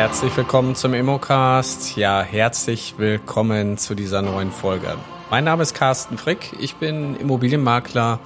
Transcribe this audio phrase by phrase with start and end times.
[0.00, 1.94] herzlich willkommen zum Immocast.
[1.94, 4.96] Ja, herzlich willkommen zu dieser neuen Folge.
[5.30, 6.54] Mein Name ist Carsten Frick.
[6.58, 8.18] Ich bin Immobilienmakler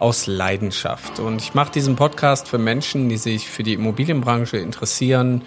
[0.00, 5.42] aus Leidenschaft und ich mache diesen Podcast für Menschen, die sich für die Immobilienbranche interessieren,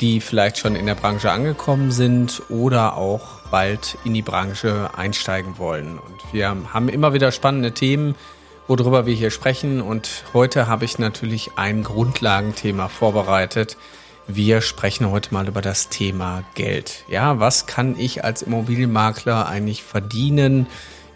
[0.00, 5.58] die vielleicht schon in der Branche angekommen sind oder auch bald in die Branche einsteigen
[5.58, 5.98] wollen.
[5.98, 8.14] Und wir haben immer wieder spannende Themen,
[8.68, 9.80] worüber wir hier sprechen.
[9.80, 13.76] Und heute habe ich natürlich ein Grundlagenthema vorbereitet.
[14.28, 17.04] Wir sprechen heute mal über das Thema Geld.
[17.08, 20.66] Ja, was kann ich als Immobilienmakler eigentlich verdienen?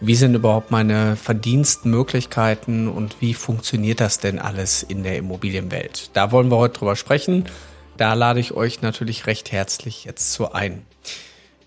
[0.00, 6.10] Wie sind überhaupt meine Verdienstmöglichkeiten und wie funktioniert das denn alles in der Immobilienwelt?
[6.12, 7.46] Da wollen wir heute drüber sprechen.
[7.96, 10.86] Da lade ich euch natürlich recht herzlich jetzt zu ein.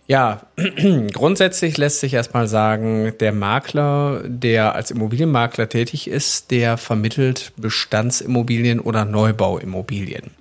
[0.07, 0.47] Ja,
[1.13, 8.79] grundsätzlich lässt sich erstmal sagen, der Makler, der als Immobilienmakler tätig ist, der vermittelt Bestandsimmobilien
[8.79, 10.31] oder Neubauimmobilien.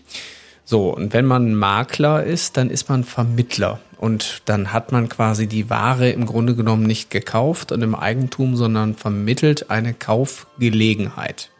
[0.72, 3.78] So, und wenn man Makler ist, dann ist man Vermittler.
[3.98, 8.56] Und dann hat man quasi die Ware im Grunde genommen nicht gekauft und im Eigentum,
[8.56, 11.50] sondern vermittelt eine Kaufgelegenheit.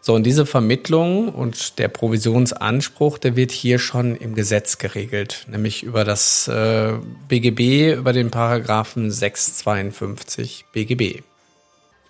[0.00, 5.82] So, und diese Vermittlung und der Provisionsanspruch, der wird hier schon im Gesetz geregelt, nämlich
[5.82, 6.94] über das äh,
[7.28, 11.20] BGB, über den Paragraphen 652 BGB.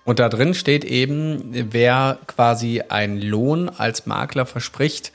[0.04, 5.10] Und da drin steht eben, wer quasi einen Lohn als Makler verspricht,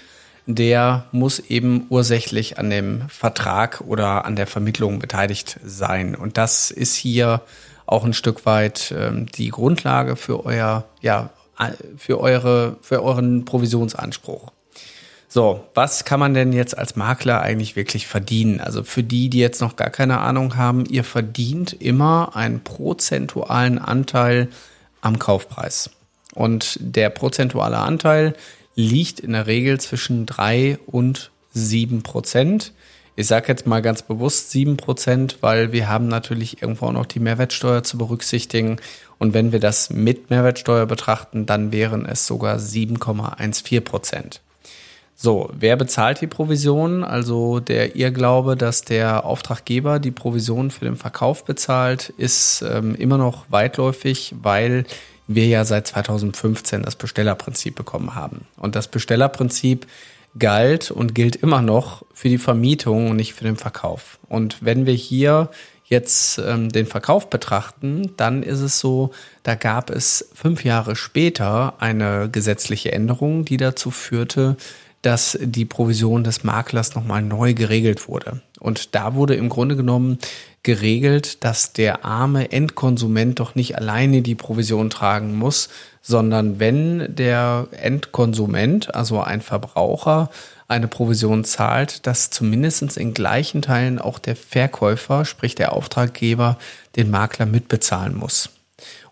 [0.45, 6.15] der muss eben ursächlich an dem Vertrag oder an der Vermittlung beteiligt sein.
[6.15, 7.41] Und das ist hier
[7.85, 11.29] auch ein Stück weit ähm, die Grundlage für euer ja,
[11.97, 14.51] für, eure, für euren Provisionsanspruch.
[15.27, 18.61] So, was kann man denn jetzt als Makler eigentlich wirklich verdienen?
[18.61, 23.79] Also für die, die jetzt noch gar keine Ahnung haben, ihr verdient immer einen prozentualen
[23.79, 24.49] Anteil
[25.01, 25.89] am Kaufpreis.
[26.33, 28.33] Und der prozentuale Anteil
[28.75, 32.73] liegt in der Regel zwischen drei und sieben Prozent.
[33.15, 37.05] Ich sage jetzt mal ganz bewusst sieben Prozent, weil wir haben natürlich irgendwo auch noch
[37.05, 38.77] die Mehrwertsteuer zu berücksichtigen.
[39.19, 44.41] Und wenn wir das mit Mehrwertsteuer betrachten, dann wären es sogar 7,14 Prozent.
[45.17, 47.05] So, wer bezahlt die Provision?
[47.05, 53.17] Also der Irrglaube, dass der Auftraggeber die Provision für den Verkauf bezahlt, ist ähm, immer
[53.17, 54.83] noch weitläufig, weil
[55.27, 58.45] wir ja seit 2015 das Bestellerprinzip bekommen haben.
[58.57, 59.87] Und das Bestellerprinzip
[60.37, 64.19] galt und gilt immer noch für die Vermietung und nicht für den Verkauf.
[64.27, 65.49] Und wenn wir hier
[65.85, 69.11] jetzt ähm, den Verkauf betrachten, dann ist es so,
[69.43, 74.57] da gab es fünf Jahre später eine gesetzliche Änderung, die dazu führte,
[75.03, 78.41] dass die Provision des Maklers nochmal neu geregelt wurde.
[78.59, 80.19] Und da wurde im Grunde genommen
[80.63, 85.69] geregelt, dass der arme Endkonsument doch nicht alleine die Provision tragen muss,
[86.01, 90.29] sondern wenn der Endkonsument, also ein Verbraucher,
[90.67, 96.57] eine Provision zahlt, dass zumindest in gleichen Teilen auch der Verkäufer, sprich der Auftraggeber,
[96.95, 98.49] den Makler mitbezahlen muss.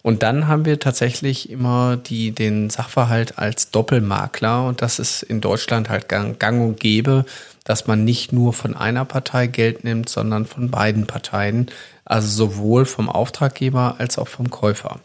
[0.03, 5.39] Und dann haben wir tatsächlich immer die, den Sachverhalt als Doppelmakler und das ist in
[5.39, 7.25] Deutschland halt gang, gang und gäbe,
[7.63, 11.67] dass man nicht nur von einer Partei Geld nimmt, sondern von beiden Parteien,
[12.03, 14.99] also sowohl vom Auftraggeber als auch vom Käufer.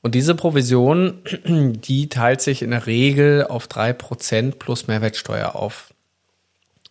[0.00, 5.89] Und diese Provision, die teilt sich in der Regel auf drei Prozent plus Mehrwertsteuer auf.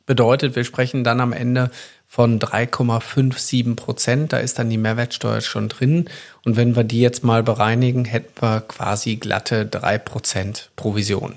[0.09, 1.69] Bedeutet, wir sprechen dann am Ende
[2.07, 4.33] von 3,57 Prozent.
[4.33, 6.09] Da ist dann die Mehrwertsteuer schon drin.
[6.43, 11.35] Und wenn wir die jetzt mal bereinigen, hätten wir quasi glatte drei Prozent Provision.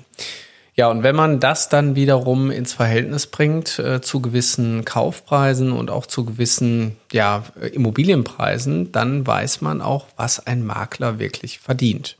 [0.73, 5.91] Ja, und wenn man das dann wiederum ins Verhältnis bringt äh, zu gewissen Kaufpreisen und
[5.91, 12.17] auch zu gewissen ja, Immobilienpreisen, dann weiß man auch, was ein Makler wirklich verdient.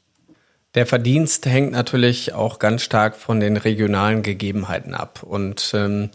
[0.76, 5.24] Der Verdienst hängt natürlich auch ganz stark von den regionalen Gegebenheiten ab.
[5.24, 6.12] Und ähm,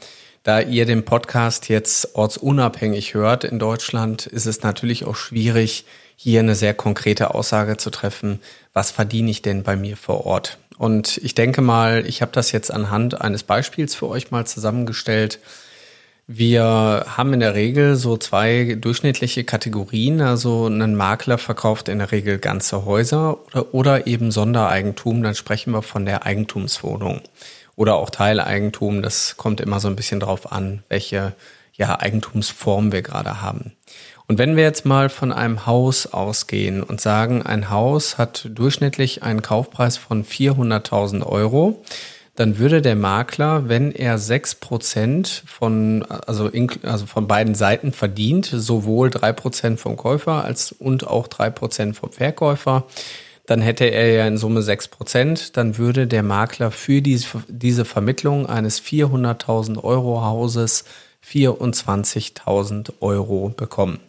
[0.49, 5.85] da ihr den Podcast jetzt ortsunabhängig hört in Deutschland, ist es natürlich auch schwierig,
[6.17, 8.41] hier eine sehr konkrete Aussage zu treffen,
[8.73, 10.57] was verdiene ich denn bei mir vor Ort?
[10.79, 15.39] Und ich denke mal, ich habe das jetzt anhand eines Beispiels für euch mal zusammengestellt.
[16.27, 20.23] Wir haben in der Regel so zwei durchschnittliche Kategorien.
[20.23, 25.23] Also ein Makler verkauft in der Regel ganze Häuser oder, oder eben Sondereigentum.
[25.23, 27.21] Dann sprechen wir von der Eigentumswohnung
[27.79, 29.03] oder auch Teileigentum.
[29.03, 31.33] Das kommt immer so ein bisschen drauf an, welche
[31.73, 33.73] ja, Eigentumsform wir gerade haben.
[34.27, 39.23] Und wenn wir jetzt mal von einem Haus ausgehen und sagen, ein Haus hat durchschnittlich
[39.23, 41.83] einen Kaufpreis von 400.000 Euro,
[42.35, 46.51] dann würde der Makler, wenn er sechs Prozent von, also,
[46.83, 51.97] also von beiden Seiten verdient, sowohl drei Prozent vom Käufer als und auch drei Prozent
[51.97, 52.85] vom Verkäufer,
[53.49, 58.83] dann hätte er ja in Summe 6%, dann würde der Makler für diese, Vermittlung eines
[58.83, 60.85] 400.000 Euro Hauses
[61.27, 64.01] 24.000 Euro bekommen.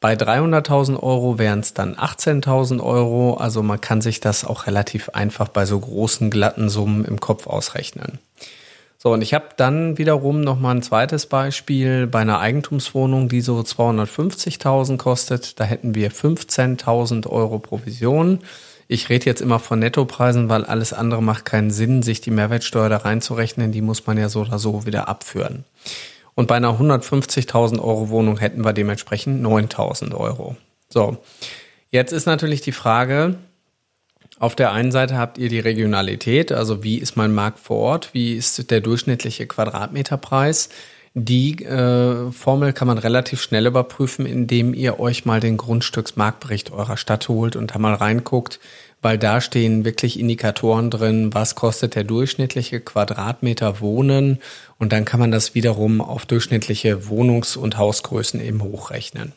[0.00, 3.34] Bei 300.000 Euro wären es dann 18.000 Euro.
[3.34, 7.46] Also man kann sich das auch relativ einfach bei so großen glatten Summen im Kopf
[7.46, 8.18] ausrechnen.
[9.06, 13.60] So, und ich habe dann wiederum nochmal ein zweites Beispiel bei einer Eigentumswohnung, die so
[13.60, 15.60] 250.000 kostet.
[15.60, 18.40] Da hätten wir 15.000 Euro Provision.
[18.88, 22.88] Ich rede jetzt immer von Nettopreisen, weil alles andere macht keinen Sinn, sich die Mehrwertsteuer
[22.88, 23.70] da reinzurechnen.
[23.70, 25.64] Die muss man ja so oder so wieder abführen.
[26.34, 30.56] Und bei einer 150.000 Euro Wohnung hätten wir dementsprechend 9.000 Euro.
[30.88, 31.18] So,
[31.90, 33.36] jetzt ist natürlich die Frage,
[34.38, 38.10] auf der einen Seite habt ihr die Regionalität, also wie ist mein Markt vor Ort,
[38.12, 40.68] wie ist der durchschnittliche Quadratmeterpreis.
[41.14, 46.98] Die äh, Formel kann man relativ schnell überprüfen, indem ihr euch mal den Grundstücksmarktbericht eurer
[46.98, 48.60] Stadt holt und da mal reinguckt,
[49.00, 54.40] weil da stehen wirklich Indikatoren drin, was kostet der durchschnittliche Quadratmeter Wohnen
[54.78, 59.32] und dann kann man das wiederum auf durchschnittliche Wohnungs- und Hausgrößen eben hochrechnen.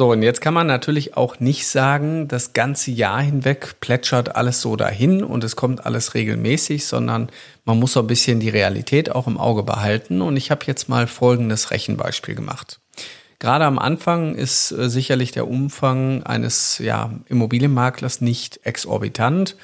[0.00, 4.62] So, und jetzt kann man natürlich auch nicht sagen, das ganze Jahr hinweg plätschert alles
[4.62, 7.28] so dahin und es kommt alles regelmäßig, sondern
[7.66, 10.22] man muss so ein bisschen die Realität auch im Auge behalten.
[10.22, 12.80] Und ich habe jetzt mal folgendes Rechenbeispiel gemacht.
[13.40, 19.54] Gerade am Anfang ist äh, sicherlich der Umfang eines ja, Immobilienmaklers nicht exorbitant.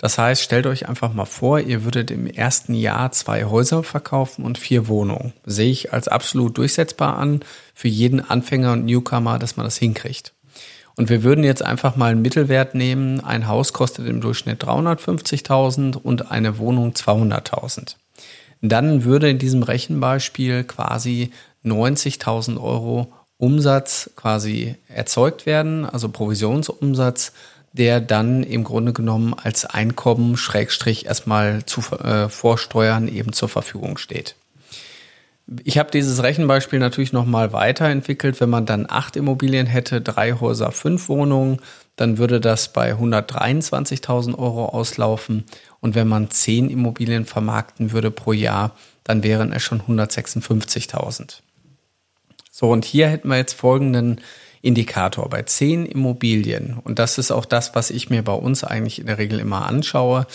[0.00, 4.46] Das heißt, stellt euch einfach mal vor, ihr würdet im ersten Jahr zwei Häuser verkaufen
[4.46, 5.34] und vier Wohnungen.
[5.44, 7.40] Sehe ich als absolut durchsetzbar an
[7.74, 10.32] für jeden Anfänger und Newcomer, dass man das hinkriegt.
[10.96, 13.20] Und wir würden jetzt einfach mal einen Mittelwert nehmen.
[13.20, 17.96] Ein Haus kostet im Durchschnitt 350.000 und eine Wohnung 200.000.
[18.62, 21.30] Dann würde in diesem Rechenbeispiel quasi
[21.62, 27.32] 90.000 Euro Umsatz quasi erzeugt werden, also Provisionsumsatz
[27.72, 33.96] der dann im Grunde genommen als Einkommen Schrägstrich erstmal zu äh, vorsteuern eben zur Verfügung
[33.96, 34.34] steht.
[35.64, 38.40] Ich habe dieses Rechenbeispiel natürlich nochmal weiterentwickelt.
[38.40, 41.58] Wenn man dann acht Immobilien hätte, drei Häuser, fünf Wohnungen,
[41.96, 45.44] dann würde das bei 123.000 Euro auslaufen.
[45.80, 51.40] Und wenn man zehn Immobilien vermarkten würde pro Jahr, dann wären es schon 156.000.
[52.52, 54.20] So, und hier hätten wir jetzt folgenden
[54.62, 58.98] Indikator bei zehn Immobilien, und das ist auch das, was ich mir bei uns eigentlich
[58.98, 60.26] in der Regel immer anschaue,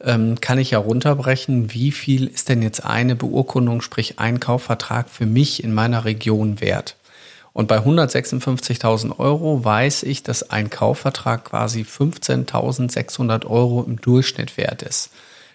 [0.00, 5.08] ähm, kann ich ja runterbrechen, wie viel ist denn jetzt eine Beurkundung, sprich ein Kaufvertrag
[5.08, 6.96] für mich in meiner Region wert.
[7.52, 14.82] Und bei 156.000 Euro weiß ich, dass ein Kaufvertrag quasi 15.600 Euro im Durchschnitt wert
[14.82, 15.10] ist.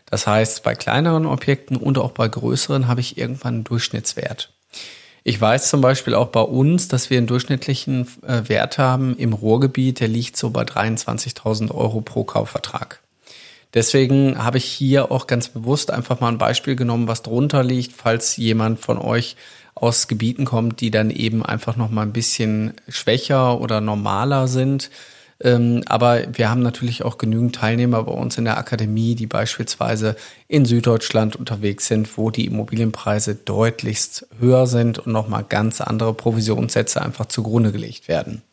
[0.07, 4.51] Das heißt, bei kleineren Objekten und auch bei größeren habe ich irgendwann einen Durchschnittswert.
[5.23, 9.33] Ich weiß zum Beispiel auch bei uns, dass wir einen durchschnittlichen äh, Wert haben im
[9.33, 13.01] Ruhrgebiet, der liegt so bei 23.000 Euro pro Kaufvertrag.
[13.73, 17.93] Deswegen habe ich hier auch ganz bewusst einfach mal ein Beispiel genommen, was drunter liegt,
[17.93, 19.37] falls jemand von euch
[19.75, 24.89] aus Gebieten kommt, die dann eben einfach noch mal ein bisschen schwächer oder normaler sind
[25.43, 30.15] ähm, aber wir haben natürlich auch genügend Teilnehmer bei uns in der Akademie, die beispielsweise
[30.47, 37.01] in Süddeutschland unterwegs sind, wo die Immobilienpreise deutlichst höher sind und nochmal ganz andere Provisionssätze
[37.01, 38.43] einfach zugrunde gelegt werden.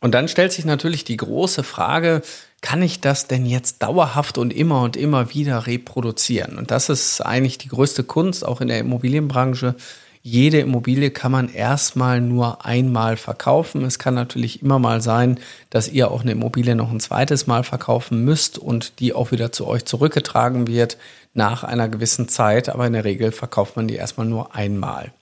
[0.00, 2.22] Und dann stellt sich natürlich die große Frage,
[2.62, 6.58] kann ich das denn jetzt dauerhaft und immer und immer wieder reproduzieren?
[6.58, 9.76] Und das ist eigentlich die größte Kunst auch in der Immobilienbranche,
[10.22, 13.84] jede Immobilie kann man erstmal nur einmal verkaufen.
[13.84, 17.64] Es kann natürlich immer mal sein, dass ihr auch eine Immobilie noch ein zweites Mal
[17.64, 20.98] verkaufen müsst und die auch wieder zu euch zurückgetragen wird
[21.32, 22.68] nach einer gewissen Zeit.
[22.68, 25.12] Aber in der Regel verkauft man die erstmal nur einmal.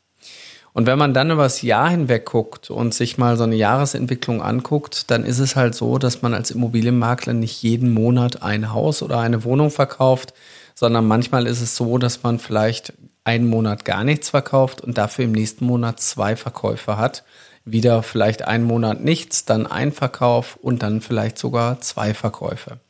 [0.73, 4.43] Und wenn man dann über das Jahr hinweg guckt und sich mal so eine Jahresentwicklung
[4.43, 9.02] anguckt, dann ist es halt so, dass man als Immobilienmakler nicht jeden Monat ein Haus
[9.02, 10.35] oder eine Wohnung verkauft,
[10.75, 12.93] sondern manchmal ist es so, dass man vielleicht
[13.28, 17.25] einen Monat gar nichts verkauft und dafür im nächsten Monat zwei Verkäufe hat.
[17.66, 22.80] Wieder vielleicht einen Monat nichts, dann ein Verkauf und dann vielleicht sogar zwei Verkäufe.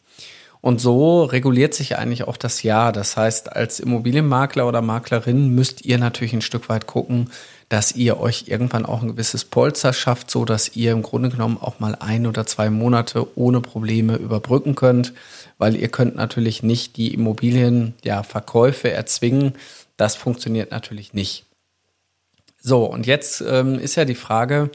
[0.60, 2.92] Und so reguliert sich eigentlich auch das Jahr.
[2.92, 7.30] Das heißt, als Immobilienmakler oder Maklerin müsst ihr natürlich ein Stück weit gucken,
[7.68, 11.58] dass ihr euch irgendwann auch ein gewisses Polster schafft, so dass ihr im Grunde genommen
[11.60, 15.12] auch mal ein oder zwei Monate ohne Probleme überbrücken könnt,
[15.58, 19.52] weil ihr könnt natürlich nicht die Immobilien, ja, Verkäufe erzwingen,
[19.96, 21.44] das funktioniert natürlich nicht.
[22.60, 24.70] So, und jetzt ähm, ist ja die Frage,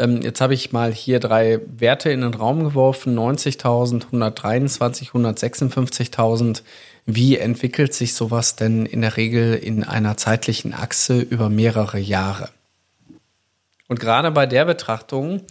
[0.00, 6.62] ähm, jetzt habe ich mal hier drei Werte in den Raum geworfen, 90.000, 123, 156.000.
[7.04, 12.48] Wie entwickelt sich sowas denn in der Regel in einer zeitlichen Achse über mehrere Jahre?
[13.88, 15.42] Und gerade bei der Betrachtung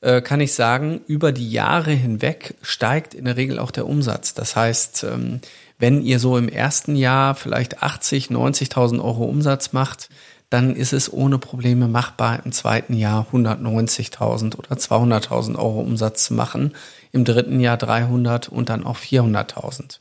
[0.00, 4.34] äh, kann ich sagen, über die Jahre hinweg steigt in der Regel auch der Umsatz.
[4.34, 5.40] Das heißt, ähm,
[5.78, 10.08] wenn ihr so im ersten Jahr vielleicht 80, 90.000 Euro Umsatz macht,
[10.52, 16.34] dann ist es ohne Probleme machbar, im zweiten Jahr 190.000 oder 200.000 Euro Umsatz zu
[16.34, 16.74] machen,
[17.10, 19.98] im dritten Jahr 300 und dann auch 400.000.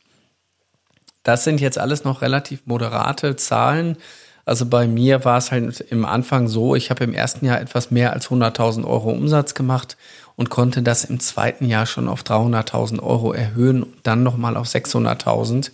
[1.24, 3.96] Das sind jetzt alles noch relativ moderate Zahlen.
[4.44, 7.90] Also bei mir war es halt im Anfang so, ich habe im ersten Jahr etwas
[7.90, 9.96] mehr als 100.000 Euro Umsatz gemacht
[10.36, 14.68] und konnte das im zweiten Jahr schon auf 300.000 Euro erhöhen und dann nochmal auf
[14.68, 15.72] 600.000.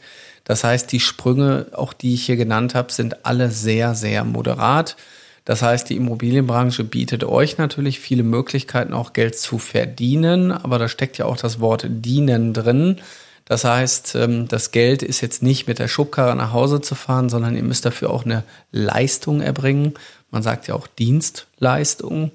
[0.48, 4.96] Das heißt, die Sprünge, auch die ich hier genannt habe, sind alle sehr, sehr moderat.
[5.44, 10.88] Das heißt, die Immobilienbranche bietet euch natürlich viele Möglichkeiten, auch Geld zu verdienen, aber da
[10.88, 13.01] steckt ja auch das Wort dienen drin.
[13.44, 17.27] Das heißt, ähm, das Geld ist jetzt nicht mit der Schubkarre nach Hause zu fahren,
[17.27, 19.96] sondern ihr müsst dafür auch eine Leistung erbringen.
[20.32, 22.32] Man sagt ja auch Dienstleistung.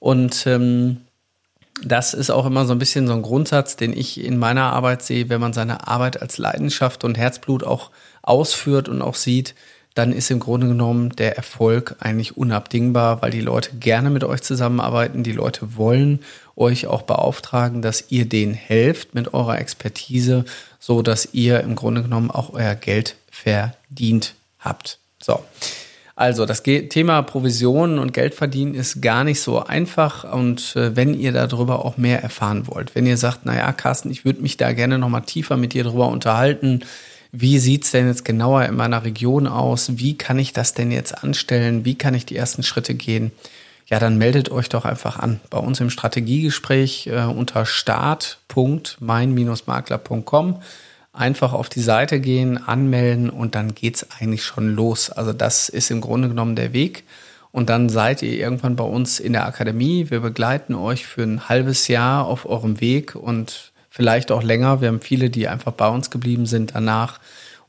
[0.00, 1.02] Und ähm,
[1.82, 5.02] das ist auch immer so ein bisschen so ein Grundsatz, den ich in meiner Arbeit
[5.02, 7.90] sehe, wenn man seine Arbeit als Leidenschaft und Herzblut auch
[8.22, 9.54] ausführt und auch sieht,
[9.94, 14.42] dann ist im Grunde genommen der Erfolg eigentlich unabdingbar, weil die Leute gerne mit euch
[14.42, 16.20] zusammenarbeiten, die Leute wollen
[16.56, 20.44] euch auch beauftragen, dass ihr denen helft mit eurer Expertise,
[20.78, 24.98] so dass ihr im Grunde genommen auch euer Geld verdient habt.
[25.22, 25.42] So.
[26.22, 31.32] Also das Thema Provisionen und Geldverdienen ist gar nicht so einfach und äh, wenn ihr
[31.32, 35.00] darüber auch mehr erfahren wollt, wenn ihr sagt, naja, Carsten, ich würde mich da gerne
[35.00, 36.84] nochmal tiefer mit dir darüber unterhalten,
[37.32, 41.24] wie sieht's denn jetzt genauer in meiner Region aus, wie kann ich das denn jetzt
[41.24, 43.32] anstellen, wie kann ich die ersten Schritte gehen,
[43.86, 50.62] ja, dann meldet euch doch einfach an bei uns im Strategiegespräch äh, unter start.mein-makler.com.
[51.12, 55.10] Einfach auf die Seite gehen, anmelden und dann geht's eigentlich schon los.
[55.10, 57.04] Also das ist im Grunde genommen der Weg.
[57.50, 60.10] Und dann seid ihr irgendwann bei uns in der Akademie.
[60.10, 64.80] Wir begleiten euch für ein halbes Jahr auf eurem Weg und vielleicht auch länger.
[64.80, 67.20] Wir haben viele, die einfach bei uns geblieben sind danach.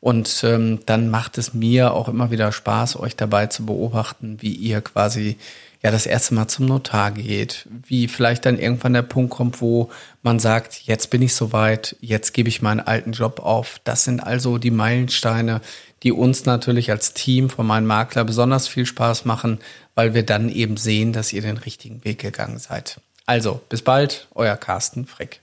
[0.04, 4.52] Und ähm, dann macht es mir auch immer wieder Spaß, euch dabei zu beobachten, wie
[4.52, 5.38] ihr quasi
[5.82, 9.92] ja das erste Mal zum Notar geht, wie vielleicht dann irgendwann der Punkt kommt, wo
[10.22, 13.80] man sagt, jetzt bin ich soweit, jetzt gebe ich meinen alten Job auf.
[13.86, 15.62] Das sind also die Meilensteine,
[16.04, 19.60] die uns natürlich als Team von meinem Makler besonders viel Spaß machen,
[19.96, 23.00] weil wir dann eben sehen, dass ihr den richtigen Weg gegangen seid.
[23.26, 25.43] Also, bis bald, euer Carsten Frick.